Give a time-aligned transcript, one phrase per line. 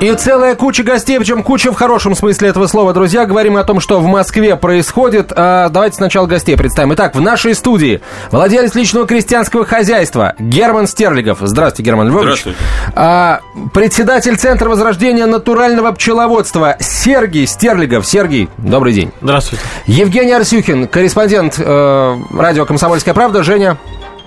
[0.00, 2.94] И целая куча гостей, причем куча в хорошем смысле этого слова.
[2.94, 5.30] Друзья, говорим о том, что в Москве происходит.
[5.36, 6.94] А, давайте сначала гостей представим.
[6.94, 8.00] Итак, в нашей студии
[8.30, 11.40] владелец личного крестьянского хозяйства Герман Стерлигов.
[11.42, 12.22] Здравствуйте, Герман Львович.
[12.24, 12.58] Здравствуйте.
[12.94, 13.40] А,
[13.74, 18.06] председатель Центра возрождения натурального пчеловодства Сергей Стерлигов.
[18.06, 19.12] Сергей, добрый день.
[19.20, 19.62] Здравствуйте.
[19.84, 23.42] Евгений Арсюхин, корреспондент э, радио «Комсомольская правда».
[23.42, 23.76] Женя,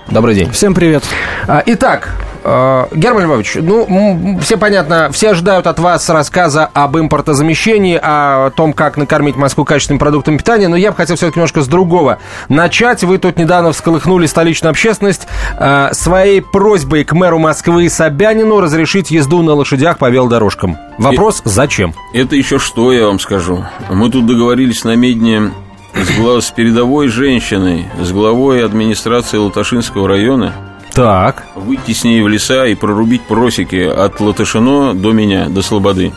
[0.08, 0.50] добрый день.
[0.52, 1.04] Всем привет.
[1.46, 2.14] А, Итак,
[2.44, 8.72] э, Герман Львович, ну, все понятно, все ожидают от вас рассказа об импортозамещении, о том,
[8.72, 13.02] как накормить Москву качественным продуктом питания, но я бы хотел все-таки немножко с другого начать.
[13.02, 15.26] Вы тут недавно всколыхнули столичную общественность
[15.58, 20.76] э, своей просьбой к мэру Москвы Собянину разрешить езду на лошадях по велодорожкам.
[20.98, 21.94] Вопрос, зачем?
[22.12, 23.64] Это еще что, я вам скажу.
[23.90, 25.50] Мы тут договорились на медне
[25.94, 30.52] с, с передовой женщиной, с главой администрации Латашинского района,
[30.92, 31.44] Так.
[31.54, 36.12] выйти с ней в леса и прорубить просеки от Латышино до меня, до Слободы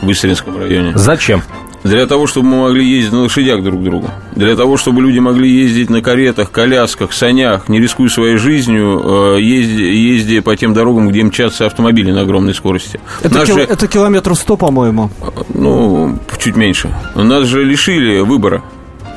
[0.00, 0.92] в Истринском районе.
[0.94, 1.42] Зачем?
[1.84, 4.08] Для того, чтобы мы могли ездить на лошадях друг к другу.
[4.36, 9.40] Для того, чтобы люди могли ездить на каретах, колясках, санях, не рискуя своей жизнью, э,
[9.40, 13.00] езди- ездя по тем дорогам, где мчатся автомобили на огромной скорости.
[13.24, 15.10] Это, Нас кил- же- это километров 100, по-моему.
[15.54, 16.88] Ну, чуть меньше.
[17.16, 18.62] Нас же лишили выбора.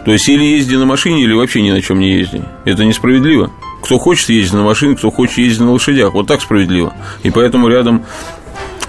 [0.06, 2.44] То есть или езди на машине, или вообще ни на чем не езди.
[2.64, 3.52] Это несправедливо.
[3.82, 6.14] Кто хочет ездить на машине, кто хочет ездить на лошадях.
[6.14, 6.94] Вот так справедливо.
[7.24, 8.06] И поэтому рядом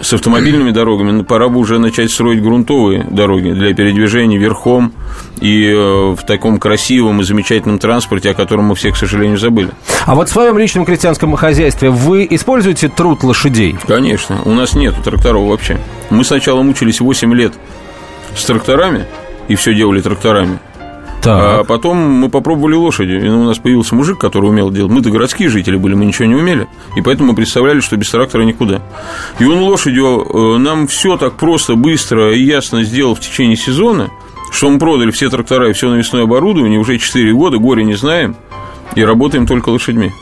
[0.01, 4.93] с автомобильными дорогами пора бы уже начать строить грунтовые дороги для передвижения верхом
[5.41, 9.71] и э, в таком красивом и замечательном транспорте, о котором мы все, к сожалению, забыли.
[10.05, 13.77] А вот в своем личном крестьянском хозяйстве вы используете труд лошадей?
[13.87, 15.79] Конечно, у нас нету тракторов вообще.
[16.11, 17.55] Мы сначала мучились 8 лет
[18.37, 19.07] с тракторами,
[19.49, 20.59] и все делали тракторами.
[21.33, 24.93] А потом мы попробовали лошадью, и у нас появился мужик, который умел делать.
[24.93, 28.43] Мы-то городские жители были, мы ничего не умели, и поэтому мы представляли, что без трактора
[28.43, 28.83] никуда.
[29.39, 34.11] И он лошадью э, нам все так просто, быстро и ясно сделал в течение сезона,
[34.51, 38.37] что мы продали все трактора и все навесное оборудование, уже 4 года, горе не знаем,
[38.95, 40.13] и работаем только лошадьми.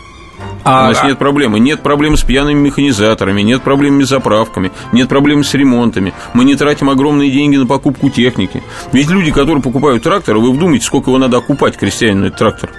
[0.65, 1.61] У А, нас нет проблемы.
[1.61, 6.15] Нет проблем с пьяными механизаторами, нет проблем с заправками, нет проблем с ремонтами.
[6.33, 8.63] Мы не тратим огромные деньги на покупку техники.
[8.93, 12.71] Ведь люди, которые покупают трактор, вы вдумайте, сколько его надо окупать крестьянину этот трактор.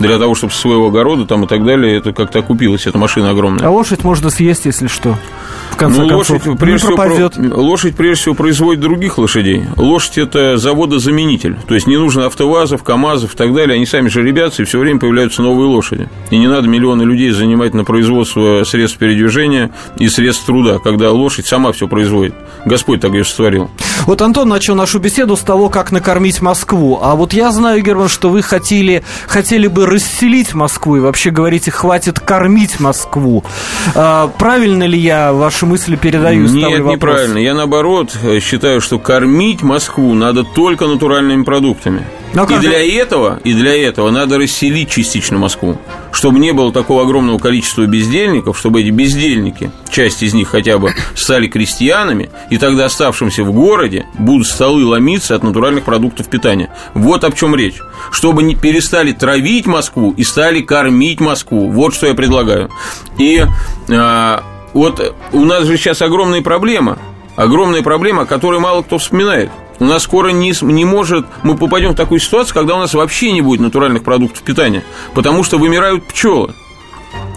[0.00, 3.66] Для того, чтобы своего огорода там и так далее, это как-то окупилось, эта машина огромная.
[3.66, 5.16] А лошадь можно съесть, если что.
[5.70, 7.34] В конце Ну, концов, лошадь, не прежде всего, пропадет.
[7.34, 9.64] про- лошадь, прежде всего, производит других лошадей.
[9.76, 11.56] Лошадь– это заводозаменитель.
[11.68, 13.76] То есть, не нужно автовазов, КАМАЗов и так далее.
[13.76, 16.08] Они сами жеребятся, и все время появляются новые лошади.
[16.30, 21.46] И не надо миллионы людей занимать на производство средств передвижения и средств труда, когда лошадь
[21.46, 22.34] сама все производит.
[22.64, 23.70] Господь так ее сотворил.
[24.06, 26.98] Вот Антон начал нашу беседу с того, как накормить Москву.
[27.02, 31.70] А вот я знаю, Герман, что вы хотели, хотели бы расселить Москву и вообще говорите,
[31.70, 33.44] хватит кормить Москву.
[33.94, 36.46] А, правильно ли я ваши мысли передаю?
[36.46, 37.38] Нет, неправильно.
[37.38, 42.06] Я наоборот считаю, что кормить Москву надо только натуральными продуктами.
[42.32, 45.78] Ну, а и как же- для этого, и для этого надо расселить частично Москву,
[46.12, 50.94] чтобы не было такого огромного количества бездельников, чтобы эти бездельники, часть из них хотя бы
[51.14, 56.70] стали крестьянами, и тогда оставшимся в городе будут столы ломиться от натуральных продуктов питания.
[56.94, 57.80] Вот о чем речь.
[58.10, 61.70] Чтобы не перестали травить Москву и стали кормить Москву.
[61.70, 62.70] Вот что я предлагаю.
[63.18, 63.44] И
[63.90, 64.42] а,
[64.72, 66.98] вот у нас же сейчас огромная проблема.
[67.36, 69.50] Огромная проблема, о которой мало кто вспоминает.
[69.80, 71.26] У нас скоро не, не может...
[71.42, 74.84] Мы попадем в такую ситуацию, когда у нас вообще не будет натуральных продуктов питания.
[75.14, 76.54] Потому что вымирают пчелы.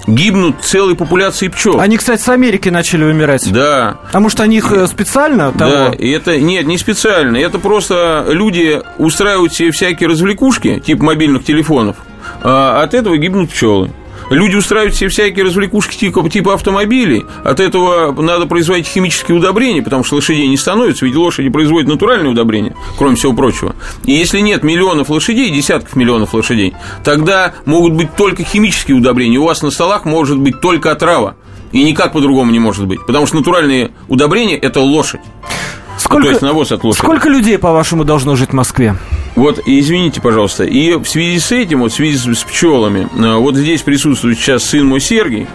[0.06, 1.80] Гибнут целые популяции пчел.
[1.80, 3.50] Они, кстати, с Америки начали вымирать.
[3.52, 5.72] Да, А может, они их э, специально того?
[5.72, 7.38] да, и это нет, не специально.
[7.38, 11.96] Это просто люди устраивают себе всякие развлекушки, типа мобильных телефонов,
[12.44, 13.92] а от этого гибнут пчелы.
[14.29, 17.25] Люди устраивают себе всякие развлекушки типа, типа автомобилей.
[17.44, 22.31] От этого надо производить химические удобрения, потому что лошадей не становится, ведь лошади производят натуральные
[22.31, 23.75] удобрения, кроме всего прочего.
[24.06, 29.38] И если нет миллионов лошадей, десятков миллионов лошадей, тогда могут быть только химические удобрения.
[29.38, 31.36] У вас на столах может быть только отрава.
[31.71, 33.03] И никак по-другому не может быть.
[33.06, 35.21] Потому что натуральные удобрения– это лошадь.
[36.13, 37.06] Сколько, То есть навоз от лошади.
[37.06, 38.95] сколько людей, по-вашему, должно жить в Москве?
[39.36, 43.56] Вот, извините, пожалуйста, и в связи с этим, вот в связи с, пчелами, э, вот
[43.56, 45.48] здесь присутствует сейчас сын мой Сергий, и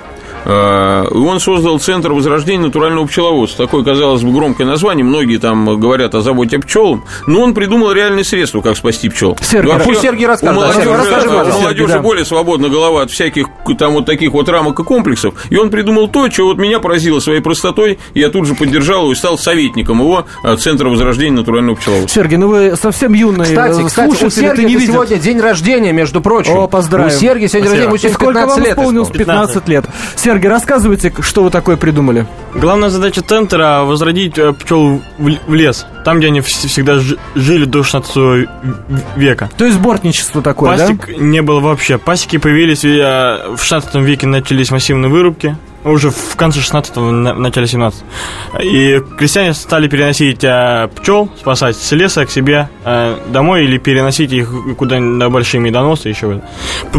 [0.48, 3.66] он создал Центр возрождения натурального пчеловодства.
[3.66, 5.04] Такое, казалось бы, громкое название.
[5.04, 7.04] Многие там говорят о заботе о пчелам.
[7.26, 9.36] Но он придумал реальные средства, как спасти пчел.
[9.42, 10.56] Сергей, Вообще, пусть Сергей расскажет.
[10.56, 11.98] У Да, молодежи, Сергей, расскажи, у молодежи да.
[12.00, 13.46] более свободна голова от всяких
[13.78, 15.34] там вот таких вот рамок и комплексов.
[15.50, 17.98] И он придумал то, что вот меня поразило своей простотой.
[18.14, 22.22] И я тут же поддержал его и стал советником его э, Центра возрождения натурального пчеловодства.
[22.22, 24.94] Сергей, ну вы совсем юный Кстати, э, кстати, у слушатель, это Сергея не это видит.
[24.94, 26.56] сегодня день рождения, между прочим.
[26.56, 27.08] О, поздравим.
[27.08, 28.70] У Сергея сегодня день рождения, ему И сегодня сколько 15 вам лет.
[28.72, 29.08] исполнилось?
[29.08, 29.48] исполнилось.
[29.52, 29.84] 15 лет.
[30.16, 32.26] Сергей, рассказывайте, что вы такое придумали.
[32.54, 37.82] Главная задача центра– возродить пчел в лес, там, где они вс- всегда жи- жили до
[37.82, 38.46] 16 в-
[39.16, 39.50] века.
[39.56, 40.86] То есть бортничество такое, да?
[40.86, 41.98] Пасек не было вообще.
[41.98, 45.56] Пасеки появились э, в 16 веке, начались массивные вырубки.
[45.84, 48.02] Уже в конце 16-го, на- в начале 17
[48.62, 54.32] И крестьяне стали переносить э, пчел, спасать с леса к себе э, домой или переносить
[54.32, 56.40] их куда-нибудь на большие медоносы еще.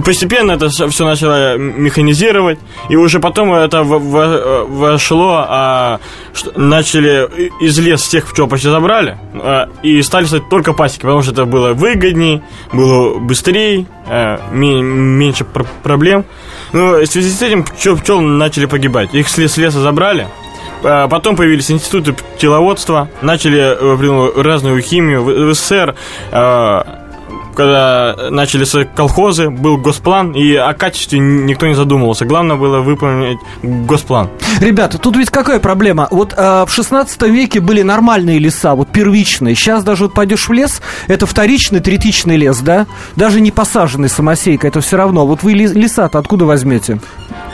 [0.06, 2.58] Постепенно это все начало механизировать,
[2.90, 6.00] и уже потом это в- в- вошло, а,
[6.34, 7.30] что начали
[7.62, 11.46] из леса всех пчел почти забрали, а, и стали стать только пасеки, потому что это
[11.46, 12.42] было выгодней,
[12.72, 16.24] было быстрее, э, ме- меньше пр- проблем.
[16.72, 19.14] Ну, в связи с этим пчел, пчел начали погибать.
[19.14, 20.28] Их с лес- с леса забрали,
[20.84, 25.24] а Потом появились институты пчеловодства, начали э, разную химию.
[25.24, 25.96] В СССР,
[26.32, 26.82] э,
[27.56, 32.26] когда начали с колхозы, был госплан, и о качестве никто не задумывался.
[32.26, 34.30] Главное было выполнить госплан.
[34.60, 36.08] Ребята, тут ведь какая проблема?
[36.12, 39.56] Вот э, в 16 веке были нормальные леса, вот первичные.
[39.56, 42.88] Сейчас даже вот пойдешь в лес, это вторичный, третичный лес, да?
[43.16, 45.26] Даже не посаженный самосейкой, это все равно.
[45.26, 47.00] Вот вы ле- леса-то откуда возьмете?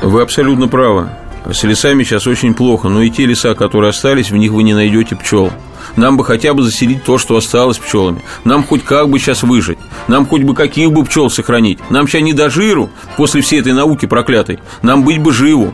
[0.01, 1.09] Вы абсолютно правы.
[1.51, 4.73] С лесами сейчас очень плохо, но и те леса, которые остались, в них вы не
[4.73, 5.51] найдете пчел.
[5.95, 8.21] Нам бы хотя бы заселить то, что осталось пчелами.
[8.43, 9.77] Нам хоть как бы сейчас выжить.
[10.07, 11.79] Нам хоть бы каких бы пчел сохранить.
[11.89, 14.59] Нам сейчас не до жиру после всей этой науки проклятой.
[14.81, 15.73] Нам быть бы живу.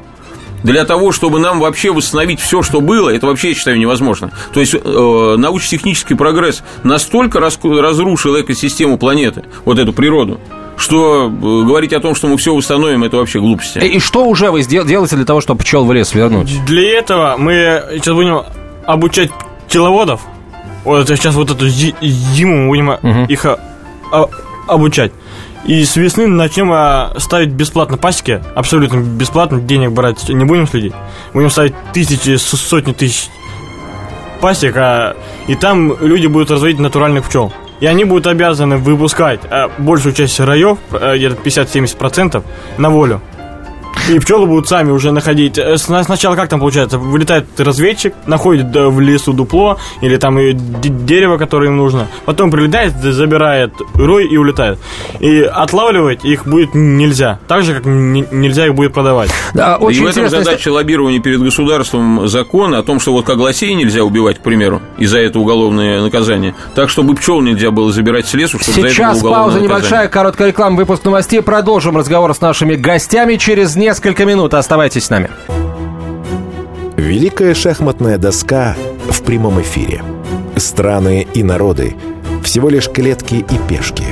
[0.63, 4.31] Для того, чтобы нам вообще восстановить все, что было, это вообще, я считаю, невозможно.
[4.53, 10.39] То есть э, научно-технический прогресс настолько разрушил экосистему планеты, вот эту природу,
[10.77, 11.29] что э,
[11.65, 13.79] говорить о том, что мы все восстановим, это вообще глупости.
[13.79, 16.63] И, и что уже вы делаете для того, чтобы пчел в лес вернуть?
[16.65, 18.41] Для этого мы сейчас будем
[18.85, 19.29] обучать
[19.67, 20.21] пчеловодов.
[20.83, 23.25] Вот сейчас вот эту зи- зиму мы будем Мгм.
[23.25, 23.59] их а,
[24.11, 24.25] а,
[24.67, 25.11] обучать.
[25.65, 30.93] И с весны начнем а, ставить бесплатно пасеки, абсолютно бесплатно, денег брать не будем следить.
[31.33, 33.29] Будем ставить тысячи, сотни тысяч
[34.41, 35.15] пасек, а,
[35.47, 37.53] и там люди будут разводить натуральных пчел.
[37.81, 42.43] И они будут обязаны выпускать а, большую часть раев, где-то 50-70%,
[42.77, 43.21] на волю.
[44.09, 45.57] И пчелы будут сами уже находить.
[45.57, 46.97] э, сна- Сначала как там получается?
[46.97, 52.07] Вылетает разведчик, находит да, в лесу дупло или там и дерево, которое им нужно.
[52.25, 54.79] Потом прилетает, забирает рой и улетает.
[55.19, 57.39] И отлавливать их будет нельзя.
[57.47, 59.29] Так же, как нельзя их будет продавать.
[59.53, 63.25] Да, и очень в этом интересно, задача лоббирования перед государством закона о том, что вот
[63.25, 67.71] как лосей нельзя убивать, к примеру, и за это уголовное наказание, так, чтобы пчел нельзя
[67.71, 69.67] было забирать с лесу, чтобы за это Сейчас было уголовное пауза наказание.
[69.79, 71.41] небольшая, короткая реклама, выпуск новостей.
[71.41, 74.53] Продолжим разговор с нашими гостями через несколько минут.
[74.53, 75.29] Оставайтесь с нами.
[76.95, 78.77] Великая шахматная доска
[79.09, 80.01] в прямом эфире.
[80.55, 81.95] Страны и народы–
[82.43, 84.05] всего лишь клетки и пешки.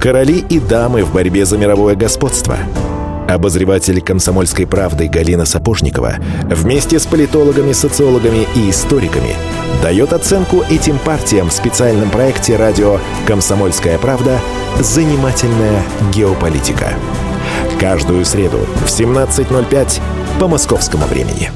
[0.00, 2.56] Короли и дамы в борьбе за мировое господство.
[3.28, 6.14] Обозреватель «Комсомольской правды» Галина Сапожникова
[6.44, 9.34] вместе с политологами, социологами и историками
[9.82, 14.40] дает оценку этим партиям в специальном проекте радио «Комсомольская правда.
[14.80, 15.82] Занимательная
[16.14, 16.94] геополитика».
[17.78, 20.00] Каждую среду в 17.05
[20.40, 21.52] по московскому времени.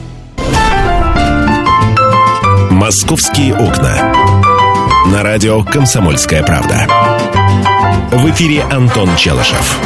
[2.71, 4.15] «Московские окна».
[5.07, 6.87] На радио «Комсомольская правда».
[8.13, 9.79] В эфире Антон Челышев.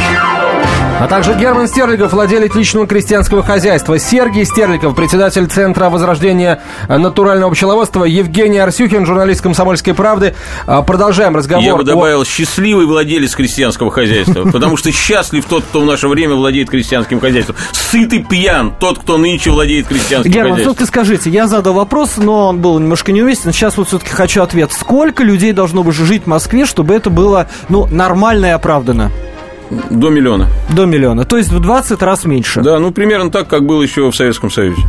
[0.98, 3.98] А также Герман Стерлигов, владелец личного крестьянского хозяйства.
[3.98, 8.04] Сергей Стерлигов, председатель Центра возрождения натурального пчеловодства.
[8.04, 10.34] Евгений Арсюхин, журналист «Комсомольской правды».
[10.66, 11.62] А, Продолжаем разговор.
[11.64, 16.08] Я бы о- добавил счастливый владелец крестьянского хозяйства, потому что счастлив тот, кто в наше
[16.08, 17.56] время владеет крестьянским хозяйством.
[17.72, 20.76] Сытый пьян тот, кто нынче владеет крестьянским Герман, хозяйством.
[20.76, 23.52] все-таки скажите, я задал вопрос, но он был немножко неуместен.
[23.52, 24.72] Сейчас вот все-таки хочу ответ.
[24.72, 29.12] Сколько людей должно бы жить в Москве, чтобы это было, ну, нормально и оправдано?
[29.90, 30.49] До миллиона.
[30.70, 31.25] До миллиона.
[31.25, 32.61] То есть в 20 раз меньше.
[32.62, 34.82] Да, ну примерно так, как было еще в Советском Союзе.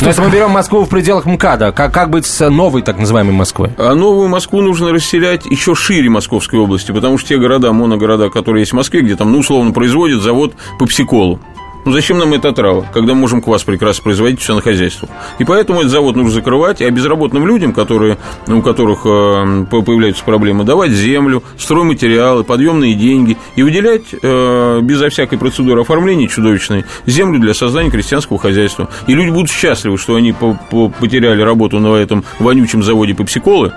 [0.00, 3.34] Но если мы берем Москву в пределах МКАДа, как, как быть с новой так называемой
[3.34, 3.70] Москвой?
[3.78, 8.62] А новую Москву нужно расселять еще шире Московской области, потому что те города, моногорода, которые
[8.62, 11.40] есть в Москве, где там, ну, условно, производят завод по псиколу,
[11.86, 15.08] Ну зачем нам эта трава, когда можем квас прекрасно производить все на хозяйстве?
[15.38, 20.64] И поэтому этот завод нужно закрывать, а безработным людям, которые, у которых э, появляются проблемы,
[20.64, 27.54] давать землю, стройматериалы, подъемные деньги и выделять э, безо всякой процедуры оформления чудовищной землю для
[27.54, 28.90] создания крестьянского хозяйства.
[29.06, 33.72] И люди будут счастливы, что они потеряли работу на этом вонючем заводе пепсиколы,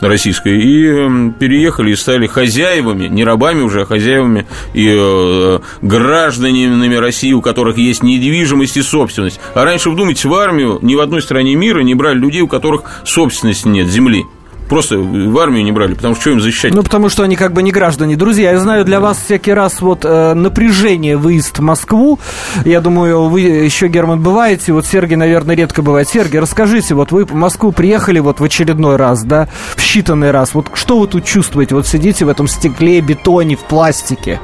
[0.00, 7.32] российской, и переехали и стали хозяевами, не рабами уже, а хозяевами и э, гражданами России,
[7.32, 9.40] у которых есть недвижимость и собственность.
[9.54, 12.82] А раньше, вдумайтесь, в армию ни в одной стране мира не брали людей, у которых
[13.04, 14.24] собственности нет, земли.
[14.68, 16.74] Просто в армию не брали, потому что что им защищать?
[16.74, 18.16] Ну, потому что они как бы не граждане.
[18.16, 22.18] Друзья, я знаю, для вас всякий раз вот э, напряжение выезд в Москву.
[22.64, 24.72] Я думаю, вы еще, Герман, бываете.
[24.72, 26.08] Вот Сергей, наверное, редко бывает.
[26.08, 30.52] Сергей, расскажите, вот вы в Москву приехали вот в очередной раз, да, в считанный раз.
[30.52, 31.74] Вот что вы тут чувствуете?
[31.74, 34.38] Вот сидите в этом стекле, бетоне, в пластике.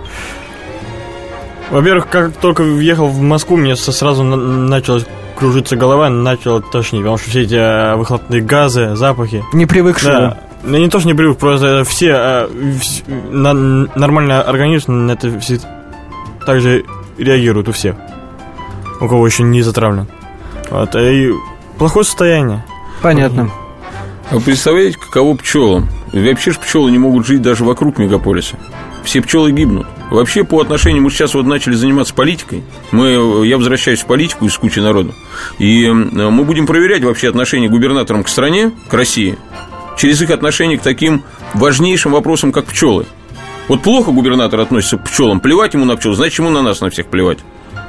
[1.70, 7.30] Во-первых, как только въехал в Москву, мне сразу началось кружится голова, начала тошнить, потому что
[7.30, 9.44] все эти э, выхлопные газы, запахи.
[9.52, 10.12] Не привыкшие.
[10.12, 10.38] Да.
[10.64, 12.48] Я не то, что не привык, просто все, э,
[13.30, 15.58] на, нормальный организм на это все
[16.46, 16.84] также
[17.18, 17.96] реагирует у всех,
[19.00, 20.06] у кого еще не затравлен.
[20.70, 21.32] Вот, и
[21.78, 22.64] плохое состояние.
[23.02, 23.50] Понятно.
[24.30, 25.88] А представляете, каково пчелам?
[26.12, 28.56] Вообще же пчелы не могут жить даже вокруг мегаполиса.
[29.02, 29.86] Все пчелы гибнут.
[30.14, 32.62] Вообще, по отношению, мы сейчас вот начали заниматься политикой.
[32.92, 35.12] Мы, я возвращаюсь в политику из кучи народу.
[35.58, 39.36] И мы будем проверять вообще отношение губернаторам к стране, к России,
[39.98, 43.06] через их отношение к таким важнейшим вопросам, как пчелы.
[43.66, 46.90] Вот плохо губернатор относится к пчелам, плевать ему на пчел, значит, ему на нас на
[46.90, 47.38] всех плевать.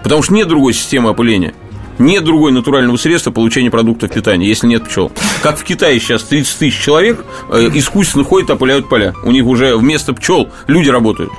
[0.02, 1.54] Потому что нет другой системы опыления.
[2.00, 5.12] Нет другой натурального средства получения продуктов питания, если нет пчел.
[5.44, 9.14] Как в Китае сейчас 30 тысяч человек э, искусственно ходят, опыляют поля.
[9.24, 11.32] У них уже вместо пчел люди работают.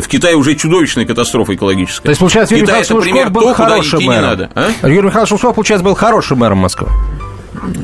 [0.00, 2.04] В Китае уже чудовищная катастрофа экологическая.
[2.04, 4.22] То есть, получается, Юрий Китай, Михайлович Лужков был хорошим мэром.
[4.22, 4.88] Не надо, а?
[4.88, 6.88] Юрий Михайлович Лужков, получается, был хорошим мэром Москвы.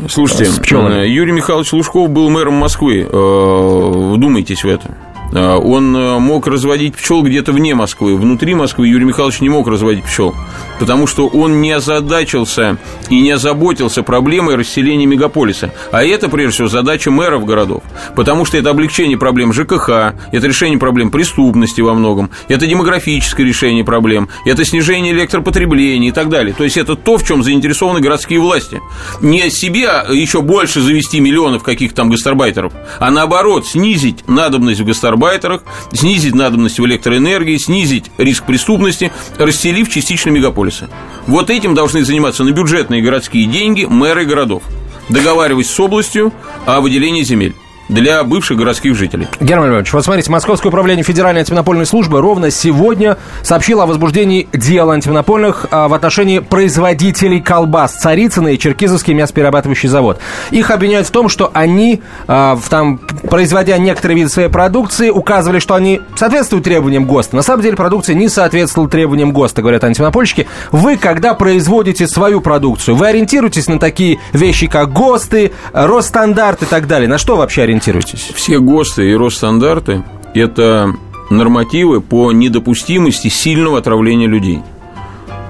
[0.09, 3.09] Слушайте, э, Юрий Михайлович Лужков был мэром Москвы.
[3.11, 4.97] Э, вдумайтесь в это.
[5.33, 8.17] А, он э, мог разводить пчел где-то вне Москвы.
[8.17, 10.35] Внутри Москвы Юрий Михайлович не мог разводить пчел,
[10.79, 12.77] потому что он не озадачился
[13.09, 15.73] и не озаботился проблемой расселения мегаполиса.
[15.91, 17.83] А это, прежде всего, задача мэров городов,
[18.15, 23.85] потому что это облегчение проблем ЖКХ, это решение проблем преступности во многом, это демографическое решение
[23.85, 26.55] проблем, это снижение электропотребления и так далее.
[26.55, 28.81] То есть это то, в чем заинтересованы городские власти.
[29.21, 35.22] Не себе еще больше завести миллионов каких-то там гастарбайтеров, а наоборот, снизить надобность в гастарбайтерах
[35.23, 35.63] гастарбайтерах,
[35.93, 40.89] снизить надобность в электроэнергии, снизить риск преступности, расселив частично мегаполисы.
[41.27, 44.63] Вот этим должны заниматься на бюджетные городские деньги мэры городов,
[45.09, 46.33] договариваясь с областью
[46.67, 47.55] о выделении земель
[47.93, 49.29] для бывших городских жителей.
[49.41, 54.91] Герман Львович, вот смотрите, Московское управление Федеральной антимонопольной службы ровно сегодня сообщило о возбуждении дел
[54.91, 60.19] антимонопольных а, в отношении производителей колбас Царицына и Черкизовский мясоперерабатывающий завод.
[60.51, 65.75] Их обвиняют в том, что они, а, там, производя некоторые виды своей продукции, указывали, что
[65.75, 67.37] они соответствуют требованиям ГОСТа.
[67.37, 70.49] На самом деле продукция не соответствовала требованиям ГОСТа, говорят антимонопольщики.
[70.71, 76.87] Вы, когда производите свою продукцию, вы ориентируетесь на такие вещи, как ГОСТы, Росстандарт и так
[76.87, 77.09] далее.
[77.09, 77.82] На что вообще ориентируетесь?
[77.83, 78.31] Ориентируетесь?
[78.35, 80.95] Все ГОСТы и Росстандарты– это
[81.31, 84.61] нормативы по недопустимости сильного отравления людей.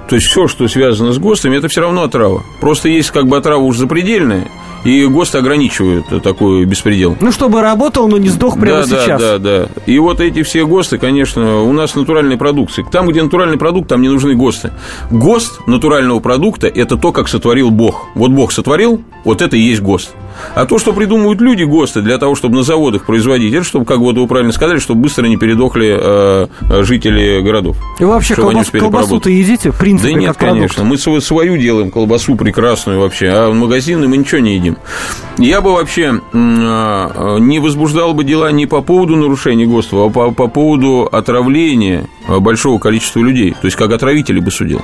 [0.09, 2.43] То есть все, что связано с ГОСТами, это все равно отрава.
[2.61, 4.49] Просто есть как бы отрава уж запредельная,
[4.85, 7.17] и ГОСТы ограничивают такой беспредел.
[7.21, 9.21] Ну, чтобы работал, но не сдох прямо да, сейчас.
[9.21, 9.83] Да, да, да.
[9.87, 12.85] И вот эти все ГОСТы, конечно, у нас натуральные продукции.
[12.91, 14.73] Там, где натуральный продукт, там не нужны ГОСТы.
[15.11, 18.09] ГОСТ натурального продукта– это то, как сотворил Бог.
[18.15, 20.11] Вот Бог сотворил, вот это и есть ГОСТ.
[20.55, 23.99] А то, что придумывают люди ГОСТы для того, чтобы на заводах производить, это чтобы, как
[23.99, 26.47] вот вы правильно сказали, чтобы быстро не передохли э,
[26.83, 27.77] жители городов.
[28.01, 30.85] И вообще колбас, колбасу-то едите, в принципе, Да нет, конечно.
[30.85, 34.72] Мы свою делаем колбасу прекрасную вообще, а в магазины мы ничего не едим.
[35.39, 40.31] Я бы вообще э, не возбуждал бы дела не по поводу нарушения ГОСТов, а по,
[40.31, 43.53] по поводу отравления большого количества людей.
[43.53, 44.83] То есть, как отравители бы судил.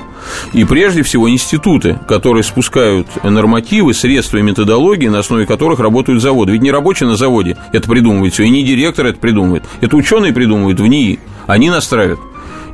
[0.53, 6.53] И прежде всего институты, которые спускают нормативы, средства и методологии, на основе которых работают заводы.
[6.53, 9.63] Ведь не рабочий на заводе это придумывает все, и не директор это придумывает.
[9.81, 11.19] Это ученые придумывают в НИИ.
[11.47, 12.19] Они настраивают.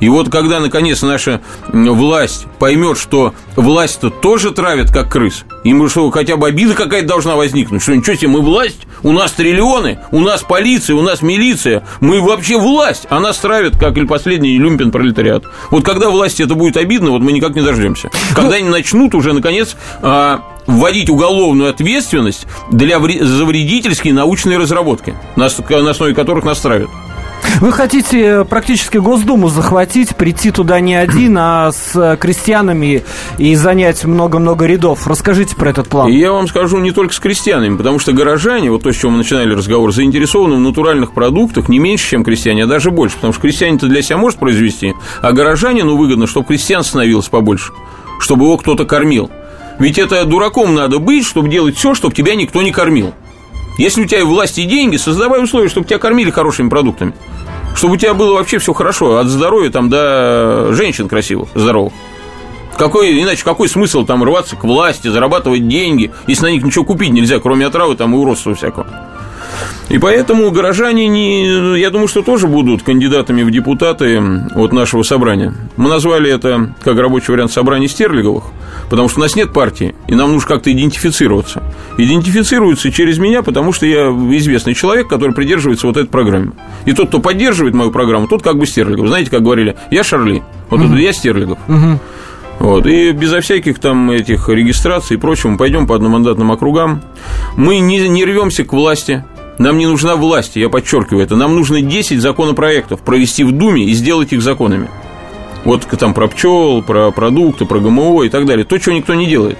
[0.00, 6.10] И вот когда, наконец, наша власть поймет, что власть-то тоже травит, как крыс, им что,
[6.10, 10.20] хотя бы обида какая-то должна возникнуть, что ничего себе, мы власть, у нас триллионы, у
[10.20, 14.90] нас полиция, у нас милиция, мы вообще власть, а нас травят, как или последний люмпен
[14.90, 15.44] пролетариат.
[15.70, 18.10] Вот когда власти это будет обидно, вот мы никак не дождемся.
[18.34, 25.46] Когда они начнут уже, наконец, а, вводить уголовную ответственность для, за вредительские научные разработки, на
[25.46, 26.90] основе которых нас травят.
[27.60, 33.02] Вы хотите практически Госдуму захватить, прийти туда не один, а с крестьянами
[33.38, 35.06] и занять много-много рядов.
[35.06, 36.10] Расскажите про этот план.
[36.10, 39.18] Я вам скажу не только с крестьянами, потому что горожане, вот то, с чего мы
[39.18, 43.42] начинали разговор, заинтересованы в натуральных продуктах не меньше, чем крестьяне, а даже больше, потому что
[43.42, 47.72] крестьянин-то для себя может произвести, а горожанину выгодно, чтобы крестьян становилось побольше,
[48.20, 49.30] чтобы его кто-то кормил.
[49.78, 53.14] Ведь это дураком надо быть, чтобы делать все, чтобы тебя никто не кормил.
[53.78, 57.12] Если у тебя власти и деньги, создавай условия, чтобы тебя кормили хорошими продуктами.
[57.74, 61.92] Чтобы у тебя было вообще все хорошо, от здоровья там до женщин красивых, здоровых.
[62.78, 67.10] Какой, иначе какой смысл там рваться к власти, зарабатывать деньги, если на них ничего купить
[67.10, 68.86] нельзя, кроме отравы там и уродства всякого.
[69.88, 74.20] И поэтому горожане, не, я думаю, что тоже будут кандидатами в депутаты
[74.54, 75.54] от нашего собрания.
[75.76, 78.44] Мы назвали это, как рабочий вариант, собрания Стерлиговых,
[78.90, 81.62] потому что у нас нет партии, и нам нужно как-то идентифицироваться.
[81.98, 86.52] Идентифицируются через меня, потому что я известный человек, который придерживается вот этой программы.
[86.84, 89.06] И тот, кто поддерживает мою программу, тот как бы Стерлигов.
[89.08, 90.88] Знаете, как говорили, я Шарли, вот угу.
[90.88, 91.58] это я Стерлигов.
[91.68, 92.00] Угу.
[92.58, 97.02] Вот, и безо всяких там этих регистраций и прочего мы пойдем по одномандатным округам.
[97.54, 99.24] Мы не, не рвемся к власти,
[99.58, 101.36] нам не нужна власть, я подчеркиваю это.
[101.36, 104.88] Нам нужно 10 законопроектов провести в Думе и сделать их законами.
[105.64, 108.64] Вот там про пчел, про продукты, про ГМО и так далее.
[108.64, 109.58] То, чего никто не делает.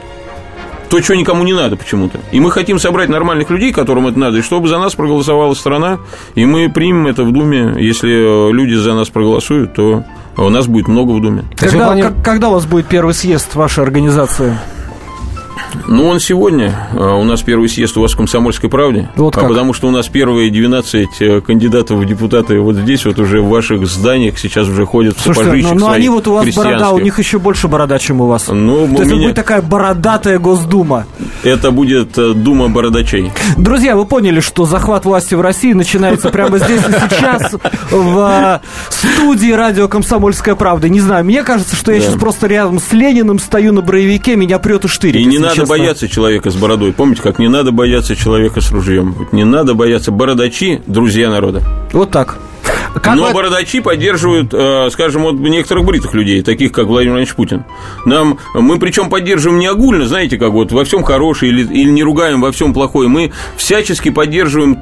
[0.88, 2.20] То, чего никому не надо почему-то.
[2.30, 5.98] И мы хотим собрать нормальных людей, которым это надо, и чтобы за нас проголосовала страна,
[6.36, 7.74] и мы примем это в Думе.
[7.78, 10.04] Если люди за нас проголосуют, то
[10.36, 11.44] у нас будет много в Думе.
[11.56, 12.12] Когда, плане...
[12.22, 14.56] когда у вас будет первый съезд вашей организации?
[15.86, 16.88] Ну, он сегодня.
[16.92, 19.08] А, у нас первый съезд у вас в «Комсомольской правде».
[19.16, 23.18] Вот а потому что у нас первые 12 э, кандидатов в депутаты вот здесь, вот
[23.18, 26.46] уже в ваших зданиях сейчас уже ходят в Слушайте, но, но они вот у вас
[26.54, 28.48] борода, у них еще больше борода, чем у вас.
[28.48, 29.04] Ну, То есть меня...
[29.04, 31.06] это будет такая бородатая Госдума.
[31.42, 33.32] Это будет э, Дума бородачей.
[33.56, 37.54] Друзья, вы поняли, что захват власти в России начинается прямо здесь и сейчас
[37.90, 40.88] в э, студии радио «Комсомольская правда».
[40.88, 44.58] Не знаю, мне кажется, что я сейчас просто рядом с Лениным стою на броевике, меня
[44.58, 45.16] прет и штырит.
[45.16, 45.76] И не надо честно.
[45.76, 46.92] бояться человека с бородой.
[46.92, 49.28] Помните, как не надо бояться человека с ружьем?
[49.32, 51.62] Не надо бояться бородачи, друзья народа.
[51.92, 52.38] Вот так.
[52.94, 53.34] Как Но вы...
[53.34, 57.64] бородачи поддерживают, э, скажем, вот некоторых бритых людей, таких как Владимир Владимирович Путин.
[58.04, 62.02] Нам, мы причем поддерживаем не огульно, знаете, как вот во всем хорошее или, или не
[62.02, 63.08] ругаем во всем плохое.
[63.08, 64.78] Мы всячески поддерживаем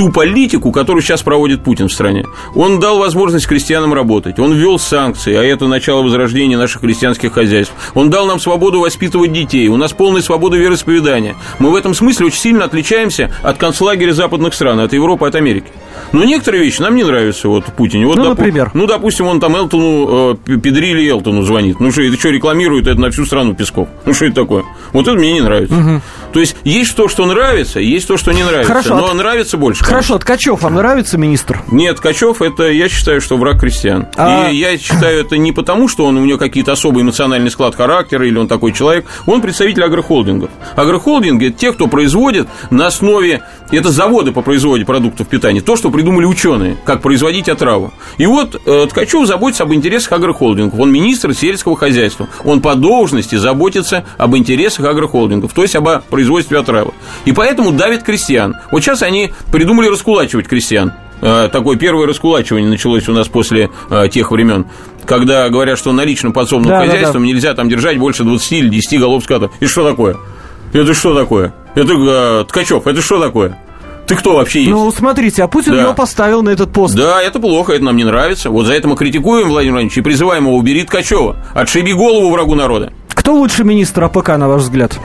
[0.00, 2.24] ту политику, которую сейчас проводит Путин в стране.
[2.54, 7.74] Он дал возможность крестьянам работать, он ввел санкции, а это начало возрождения наших крестьянских хозяйств.
[7.92, 11.36] Он дал нам свободу воспитывать детей, у нас полная свобода вероисповедания.
[11.58, 15.66] Мы в этом смысле очень сильно отличаемся от концлагеря западных стран, от Европы, от Америки.
[16.12, 18.06] Но некоторые вещи нам не нравятся вот в Путине.
[18.06, 18.70] Вот, ну, допу- например?
[18.72, 21.78] Ну, допустим, он там Элтону, э, Педрили Элтону звонит.
[21.78, 23.88] Ну, что, это что, рекламирует это на всю страну Песков?
[24.06, 24.64] Ну, что это такое?
[24.94, 25.74] Вот это мне не нравится.
[25.76, 26.00] Угу.
[26.32, 28.68] То есть, есть то, что нравится, есть то, что не нравится.
[28.68, 29.14] Хорошо, но от...
[29.14, 29.84] нравится больше.
[29.84, 30.18] Хорошо, конечно.
[30.18, 31.62] Ткачев вам нравится министр?
[31.70, 34.06] Нет, Ткачев это, я считаю, что враг крестьян.
[34.16, 34.48] А...
[34.50, 38.26] И я считаю это не потому, что он у него какие-то особые эмоциональный склад характера
[38.26, 39.06] или он такой человек.
[39.26, 40.50] Он представитель агрохолдингов.
[40.76, 43.42] Агрохолдинги– это те, кто производит на основе,
[43.76, 47.92] это заводы по производству продуктов питания, то, что придумали ученые, как производить отраву.
[48.18, 50.78] И вот э, Ткачев заботится об интересах агрохолдингов.
[50.78, 52.28] Он министр сельского хозяйства.
[52.44, 56.92] Он по должности заботится об интересах агрохолдингов, то есть об производстве отравы.
[57.24, 58.56] И поэтому давит крестьян.
[58.70, 60.92] Вот сейчас они придумали раскулачивать крестьян.
[61.20, 64.66] Э, такое первое раскулачивание началось у нас после э, тех времен,
[65.04, 67.34] когда говорят, что наличным подсобным да, хозяйством да, да.
[67.34, 69.50] нельзя там держать больше 20 или 10 голов скота.
[69.60, 70.16] И что такое?
[70.72, 71.52] Это что такое?
[71.74, 73.58] Это э, Ткачев, это что такое?
[74.06, 74.72] Ты кто вообще есть?
[74.72, 75.82] Ну, смотрите, а Путин да.
[75.82, 76.96] его поставил на этот пост.
[76.96, 78.50] Да, это плохо, это нам не нравится.
[78.50, 81.36] Вот за это мы критикуем Владимира Владимировича и призываем его убери Ткачева.
[81.54, 82.92] Отшиби голову врагу народа.
[83.10, 84.98] Кто лучший министр АПК, на ваш взгляд?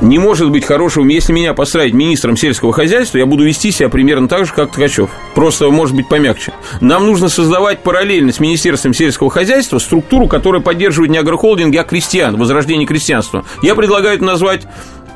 [0.00, 1.08] не может быть хорошим.
[1.08, 5.10] Если меня поставить министром сельского хозяйства, я буду вести себя примерно так же, как Ткачев.
[5.34, 6.52] Просто, может быть, помягче.
[6.80, 12.36] Нам нужно создавать параллельно с Министерством сельского хозяйства структуру, которая поддерживает не агрохолдинги, а крестьян,
[12.36, 13.44] возрождение крестьянства.
[13.62, 14.66] Я предлагаю это назвать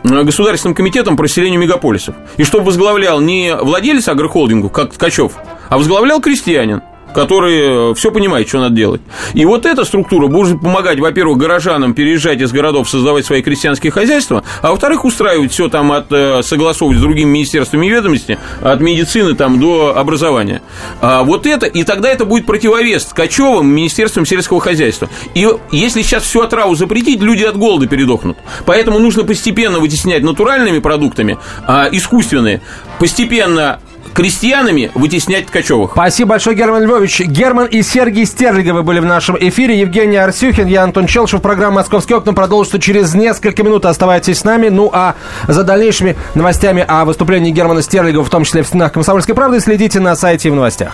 [0.04, 2.14] Государственным комитетом по расселению мегаполисов.
[2.36, 5.32] И чтобы возглавлял не владелец агрохолдингов, как Ткачев,
[5.70, 6.82] а возглавлял крестьянин
[7.14, 9.00] который э, все понимает, что надо делать.
[9.32, 14.42] И вот эта структура будет помогать, во-первых, горожанам переезжать из городов, создавать свои крестьянские хозяйства,
[14.60, 19.60] а во-вторых, устраивать все там от э, согласовывать с другими министерствами ведомости, от медицины там
[19.60, 20.60] до образования.
[21.00, 25.08] А вот это, и тогда это будет противовес Ткачевым Министерством сельского хозяйства.
[25.34, 28.36] И если сейчас всю отраву запретить, люди от голода передохнут.
[28.66, 32.60] Поэтому нужно постепенно вытеснять натуральными продуктами, а искусственные,
[32.98, 33.78] постепенно
[34.12, 35.92] крестьянами вытеснять Ткачевых.
[35.92, 37.20] Спасибо большое, Герман Львович.
[37.20, 39.80] Герман и Сергей Стерлиговы были в нашем эфире.
[39.80, 41.42] Евгений Арсюхин, я Антон Челшев.
[41.42, 43.86] Программа «Московские окна» продолжится через несколько минут.
[43.86, 44.68] Оставайтесь с нами.
[44.68, 45.14] Ну, а
[45.48, 50.00] за дальнейшими новостями о выступлении Германа Стерлигова, в том числе в стенах «Комсомольской правды», следите
[50.00, 50.92] на сайте и в новостях.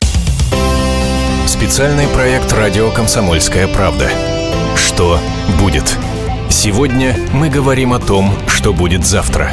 [1.46, 4.08] Специальный проект «Радио Комсомольская правда».
[4.76, 5.18] Что
[5.60, 5.96] будет?
[6.48, 9.52] Сегодня мы говорим о том, что будет завтра.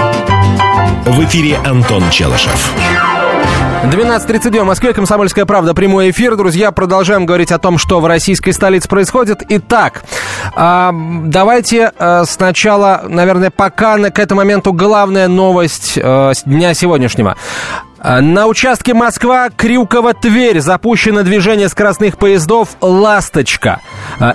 [1.05, 2.73] В эфире Антон Челышев.
[3.85, 6.35] 12.32 в Москве, Комсомольская правда, прямой эфир.
[6.35, 9.41] Друзья, продолжаем говорить о том, что в российской столице происходит.
[9.49, 10.03] Итак,
[10.55, 10.91] э,
[11.25, 17.35] давайте э, сначала, наверное, пока к этому моменту главная новость э, дня сегодняшнего.
[18.03, 23.79] На участке Москва-Крюково-Тверь запущено движение скоростных поездов «Ласточка».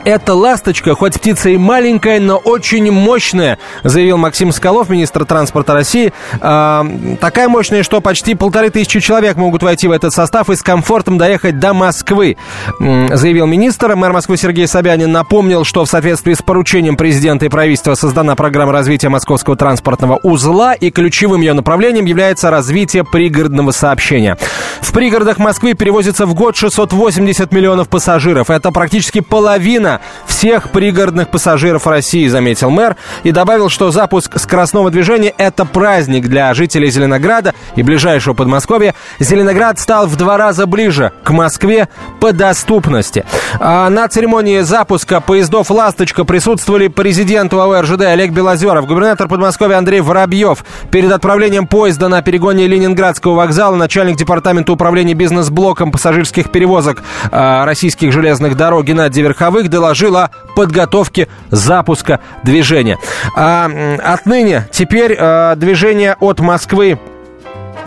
[0.04, 6.12] Эта «Ласточка», хоть птица и маленькая, но очень мощная, заявил Максим Скалов, министр транспорта России.
[6.38, 11.18] Такая мощная, что почти полторы тысячи человек могут войти в этот состав и с комфортом
[11.18, 12.36] доехать до Москвы,
[12.78, 13.96] заявил министр.
[13.96, 18.70] Мэр Москвы Сергей Собянин напомнил, что в соответствии с поручением президента и правительства создана программа
[18.70, 24.36] развития московского транспортного узла, и ключевым ее направлением является развитие пригородного пригородного сообщения.
[24.80, 28.50] В пригородах Москвы перевозится в год 680 миллионов пассажиров.
[28.50, 32.96] Это практически половина всех пригородных пассажиров России, заметил мэр.
[33.24, 38.94] И добавил, что запуск скоростного движения– это праздник для жителей Зеленограда и ближайшего Подмосковья.
[39.18, 41.88] Зеленоград стал в два раза ближе к Москве
[42.20, 43.24] по доступности.
[43.58, 50.64] А на церемонии запуска поездов «Ласточка» присутствовали президент РЖД Олег Белозеров, губернатор Подмосковья Андрей Воробьев.
[50.90, 58.10] Перед отправлением поезда на перегоне Ленинградского вокзала начальник департамента управления бизнес-блоком пассажирских перевозок э, российских
[58.10, 62.98] железных дорог Геннадий Верховых доложил о подготовке запуска движения.
[63.36, 63.70] А,
[64.02, 66.98] отныне теперь э, движение от Москвы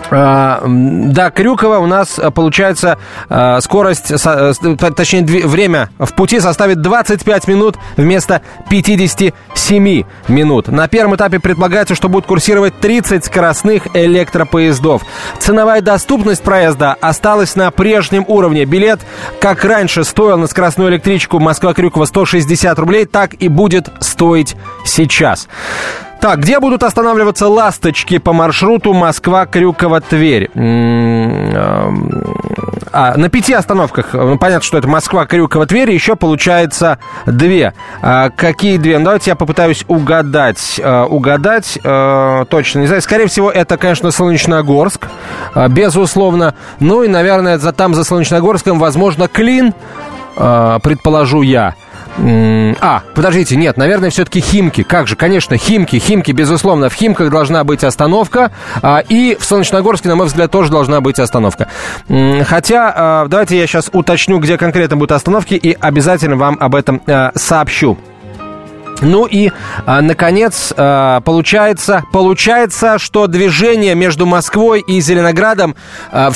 [0.09, 2.97] до Крюкова у нас э, получается
[3.29, 4.53] а, скорость, э,
[4.95, 10.67] точнее время в пути составит 25 минут вместо 57 минут.
[10.67, 15.03] На первом этапе предполагается, что будут курсировать 30 скоростных электропоездов.
[15.39, 18.65] Ценовая доступность проезда осталась на прежнем уровне.
[18.65, 19.01] Билет,
[19.39, 25.47] как раньше, стоил на скоростную электричку Москва-Крюкова 160 рублей, так и будет стоить сейчас.
[26.19, 30.49] Так, где будут останавливаться ласточки по маршруту Москва-Крюково-Тверь?
[32.91, 37.73] А, на пяти остановках, ну, понятно, что это Москва, Крюково, Тверь, еще получается две.
[38.01, 38.97] А, какие две?
[38.97, 40.82] Ну, давайте я попытаюсь угадать.
[40.84, 43.01] А, угадать, а, точно не знаю.
[43.01, 45.08] Скорее всего, это, конечно, Солнечногорск,
[45.53, 46.55] а, безусловно.
[46.79, 49.73] Ну и, наверное, за, там за Солнечногорском, возможно, Клин,
[50.36, 51.75] а, предположу я.
[52.21, 54.84] А, подождите, нет, наверное, все-таки Химки.
[54.84, 58.51] Как же, конечно, Химки, Химки, безусловно, в Химках должна быть остановка,
[58.82, 61.69] а, и в Солнечногорске, на мой взгляд, тоже должна быть остановка.
[62.08, 67.01] Хотя, а, давайте я сейчас уточню, где конкретно будут остановки, и обязательно вам об этом
[67.08, 67.97] а, сообщу.
[69.01, 69.51] Ну и,
[69.86, 75.75] а, наконец, получается, получается, что движение между Москвой и Зеленоградом
[76.12, 76.32] э,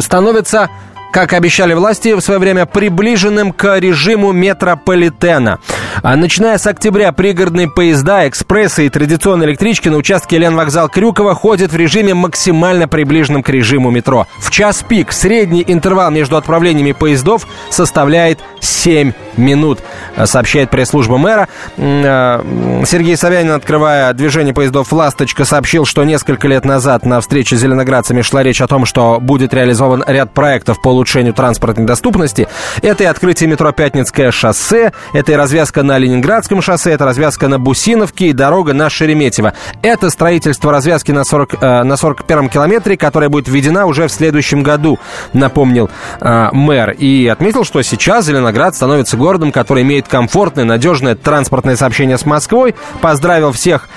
[0.00, 0.70] становится
[1.12, 5.58] как обещали власти в свое время, приближенным к режиму метрополитена.
[6.02, 11.72] А начиная с октября пригородные поезда, экспрессы и традиционные электрички на участке Ленвокзал Крюкова ходят
[11.72, 14.26] в режиме максимально приближенном к режиму метро.
[14.38, 19.80] В час пик средний интервал между отправлениями поездов составляет 7 минут,
[20.24, 21.48] сообщает пресс-служба мэра.
[21.78, 27.60] А, Сергей Собянин, открывая движение поездов «Ласточка», сообщил, что несколько лет назад на встрече с
[27.60, 32.48] зеленоградцами шла речь о том, что будет реализован ряд проектов по улучшению транспортной доступности.
[32.82, 37.58] Это и открытие метро Пятницкое шоссе, это и развязка на Ленинградском шоссе, это развязка на
[37.58, 39.54] Бусиновке и дорога на Шереметьево.
[39.82, 44.62] Это строительство развязки на, 40, э, на 41-м километре, которая будет введена уже в следующем
[44.62, 44.98] году,
[45.32, 45.90] напомнил
[46.20, 46.90] э, мэр.
[46.90, 52.74] И отметил, что сейчас Зеленоград становится городом, который имеет комфортное, надежное транспортное сообщение с Москвой.
[53.00, 53.88] Поздравил всех,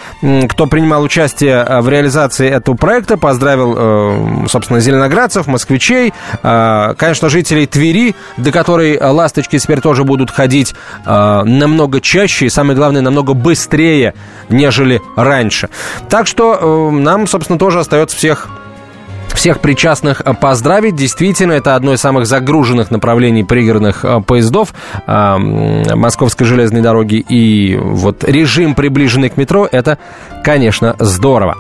[0.50, 3.18] кто принимал участие э, в реализации этого проекта.
[3.18, 10.04] Поздравил, э, собственно, зеленоградцев, москвичей, э, конечно, жителей Твери, до которой э, ласточки теперь тоже
[10.04, 10.74] будут ходить
[11.06, 11.42] э,
[11.74, 14.14] намного чаще и, самое главное, намного быстрее,
[14.50, 15.70] нежели раньше.
[16.10, 18.48] Так что э, нам, собственно, тоже остается всех
[19.34, 20.96] всех причастных поздравить.
[20.96, 24.76] Действительно, это одно из самых загруженных направлений пригородных поездов
[25.08, 27.16] Московской железной дороги.
[27.28, 29.98] И вот режим, приближенный к метро, это,
[30.44, 31.58] конечно, здорово.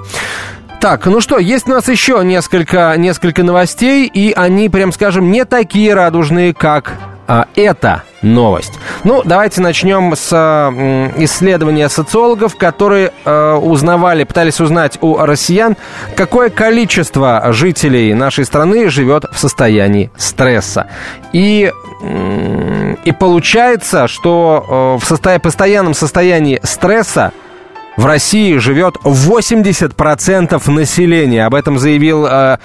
[0.81, 5.43] Так, ну что, есть у нас еще несколько, несколько новостей, и они, прям скажем, не
[5.43, 6.93] такие радужные, как
[7.27, 8.73] а, эта новость.
[9.03, 10.31] Ну, давайте начнем с
[11.17, 15.77] исследования социологов, которые э, узнавали, пытались узнать у россиян,
[16.15, 20.87] какое количество жителей нашей страны живет в состоянии стресса.
[21.33, 21.71] И,
[23.03, 25.37] и получается, что э, в состо...
[25.39, 27.33] постоянном состоянии стресса
[27.97, 31.45] в России живет 80% населения.
[31.45, 32.57] Об этом заявил э,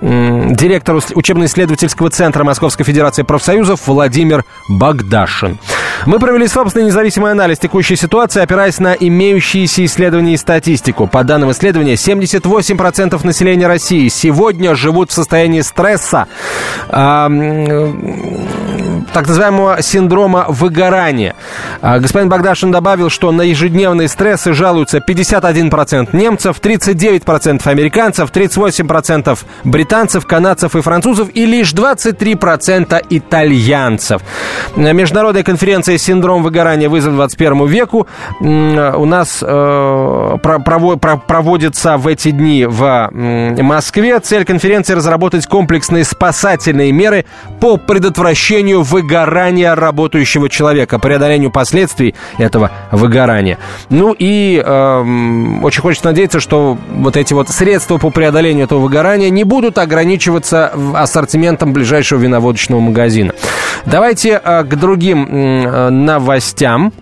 [0.00, 5.58] директор учебно-исследовательского центра Московской Федерации профсоюзов Владимир Богдашин.
[6.06, 11.06] Мы провели собственный независимый анализ текущей ситуации, опираясь на имеющиеся исследования и статистику.
[11.06, 16.26] По данным исследования, 78% населения России сегодня живут в состоянии стресса,
[16.88, 17.92] э,
[19.12, 21.34] так называемого синдрома выгорания.
[21.82, 29.84] Э, господин Богдашин добавил, что на ежедневные стрессы жалуются 51% немцев, 39% американцев, 38% британцев,
[29.84, 34.22] британцев, канадцев и французов и лишь 23% итальянцев.
[34.76, 36.88] Международная конференция «Синдром выгорания.
[36.88, 38.06] Вызов 21 веку»
[38.40, 44.18] у нас э, проводится в эти дни в Москве.
[44.20, 47.24] Цель конференции– разработать комплексные спасательные меры
[47.60, 53.58] по предотвращению выгорания работающего человека, преодолению последствий этого выгорания.
[53.90, 59.30] Ну и э, очень хочется надеяться, что вот эти вот средства по преодолению этого выгорания
[59.30, 63.34] не будут ограничиваться ассортиментом ближайшего виноводочного магазина.
[63.86, 66.92] Давайте э, к другим э, новостям.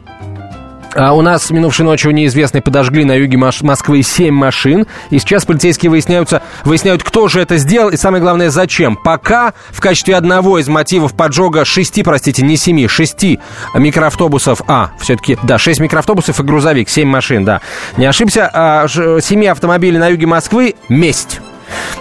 [0.95, 4.87] А у нас минувшей ночью неизвестные подожгли на юге Москвы 7 машин.
[5.11, 8.97] И сейчас полицейские выясняются, выясняют, кто же это сделал и, самое главное, зачем.
[8.97, 13.39] Пока в качестве одного из мотивов поджога 6, простите, не 7, 6
[13.75, 17.61] микроавтобусов, а, все-таки, да, 6 микроавтобусов и грузовик, 7 машин, да,
[17.97, 21.41] не ошибся, а, 7 автомобилей на юге Москвы– месть.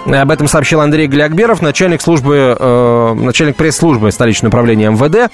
[0.06, 5.32] Об этом сообщил Андрей Глякберов, начальник службы, э, начальник пресс-службы столичного управления МВД.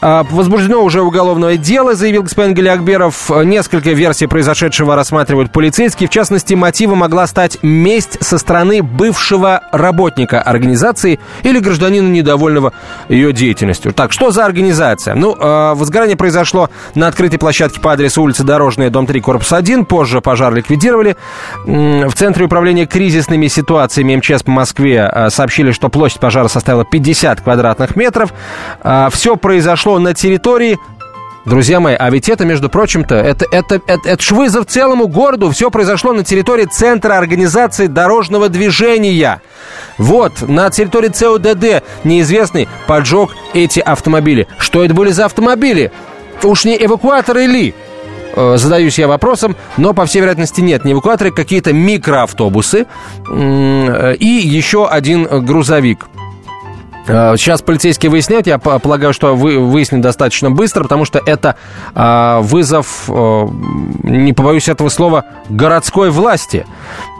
[0.00, 3.30] Э, возбуждено уже уголовное дело, заявил господин Глякберов.
[3.44, 6.08] Несколько версий произошедшего рассматривают полицейские.
[6.08, 12.72] В частности, мотивом могла стать месть со стороны бывшего работника организации или гражданина, недовольного
[13.08, 13.92] ее деятельностью.
[13.92, 15.14] Так, что за организация?
[15.14, 19.84] Ну, э, возгорание произошло на открытой площадке по адресу улицы Дорожная, дом 3, корпус 1.
[19.84, 21.16] Позже пожар ликвидировали.
[21.66, 26.84] В Центре управления кризисными ситуациями ситуациями МЧС по Москве э, сообщили, что площадь пожара составила
[26.84, 28.32] 50 квадратных метров.
[28.84, 30.78] Э, Все произошло на территории
[31.44, 35.52] Друзья мои, а ведь это, между прочим-то, это, это, это, это ж вызов целому городу.
[35.52, 39.40] Все произошло на территории Центра организации дорожного движения.
[39.96, 44.48] Вот, на территории ЦОДД неизвестный поджег эти автомобили.
[44.58, 45.92] Что это были за автомобили?
[46.42, 47.76] Уж не эвакуаторы ли?
[48.36, 50.84] Э, задаюсь я вопросом, но, по всей вероятности, нет.
[50.84, 52.86] Не эвакуаторы, какие-то микроавтобусы
[53.30, 56.06] э, и еще один грузовик.
[57.08, 61.56] Э, сейчас полицейские выясняют, я полагаю, что вы выяснят достаточно быстро, потому что это
[61.94, 66.66] вызов, не побоюсь этого слова, городской власти.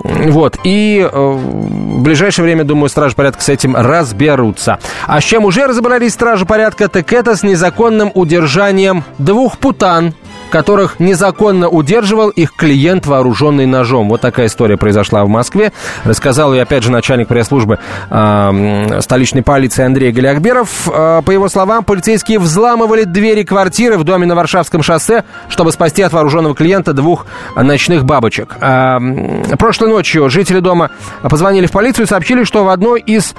[0.05, 0.59] Вот.
[0.65, 4.79] И в ближайшее время, думаю, стражи порядка с этим разберутся.
[5.07, 10.15] А с чем уже разобрались стражи порядка, так это с незаконным удержанием двух путан
[10.51, 14.09] которых незаконно удерживал их клиент, вооруженный ножом.
[14.09, 15.73] Вот такая история произошла в Москве.
[16.05, 17.79] Рассказал и опять же начальник пресс-службы
[18.11, 20.89] э, столичной полиции Андрей Галиахберов.
[20.89, 26.03] Э, по его словам, полицейские взламывали двери квартиры в доме на Варшавском шоссе, чтобы спасти
[26.03, 28.57] от вооруженного клиента двух ночных бабочек.
[28.61, 28.99] Э,
[29.59, 30.91] прошлой ночью жители дома
[31.23, 33.35] позвонили в полицию и сообщили, что в одной из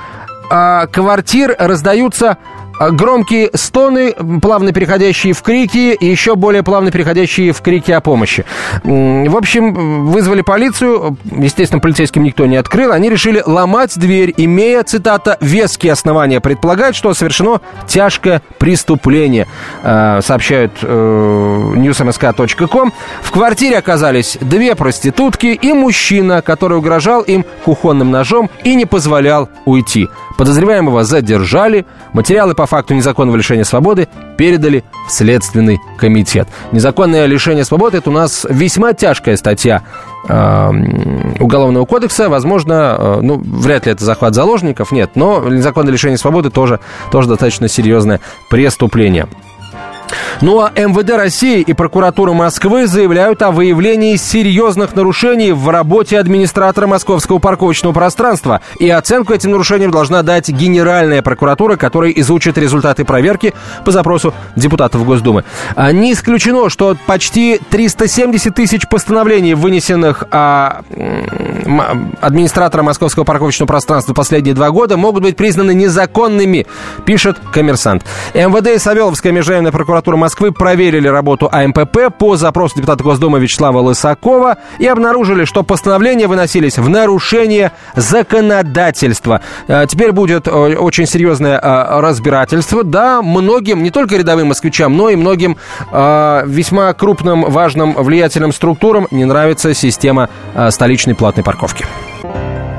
[0.50, 7.52] э, квартир раздаются а, громкие стоны, плавно переходящие в крики, и еще более плавно переходящие
[7.52, 8.46] в крики о помощи.
[8.84, 15.38] В общем, вызвали полицию, естественно, полицейским никто не открыл, они решили ломать дверь, имея, цитата,
[15.42, 19.48] веские основания предполагать, что совершено тяжкое преступление,
[19.84, 22.94] а, сообщают э, newsmsk.com.
[23.22, 29.50] В квартире оказались две проститутки и мужчина, который угрожал им кухонным ножом и не позволял
[29.66, 30.08] уйти.
[30.38, 36.48] Подозреваемого задержали, материалы по факту незаконного лишения свободы передали в Следственный комитет.
[36.72, 39.84] Незаконное лишение свободы– это у нас весьма тяжкая статья
[40.28, 40.72] э,
[41.40, 42.30] Уголовного кодекса.
[42.30, 46.80] Возможно, э, ну, вряд ли это захват заложников, нет, но незаконное лишение свободы тоже,
[47.12, 49.28] тоже достаточно серьезное преступление.
[50.41, 56.88] Ну а МВД России и прокуратура Москвы заявляют о выявлении серьезных нарушений в работе администратора
[56.88, 58.62] московского парковочного пространства.
[58.80, 65.06] И оценку этим нарушениям должна дать Генеральная прокуратура, которая изучит результаты проверки по запросу депутатов
[65.06, 65.43] Госдумы.
[65.76, 70.84] А не исключено, что почти 370 тысяч постановлений, вынесенных а,
[72.22, 76.67] администратора московского парковочного пространства последние два года, могут быть признаны незаконными,
[77.06, 78.06] пишет коммерсант.
[78.34, 84.58] МВД и Савеловская межрайонная прокуратура Москвы проверили работу АМПП по запросу депутата Госдумы Вячеслава Лысакова
[84.80, 89.42] и обнаружили, что постановления выносились в нарушение законодательства.
[89.68, 92.84] А, теперь будет очень серьезное а, разбирательство.
[92.84, 95.58] Да, многим, не только рядовым москвичам, но и многим
[95.92, 100.30] весьма крупным, важным, влиятельным структурам не нравится система
[100.70, 101.86] столичной платной парковки.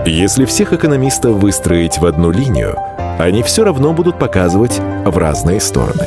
[0.07, 2.79] Если всех экономистов выстроить в одну линию,
[3.19, 6.07] они все равно будут показывать в разные стороны.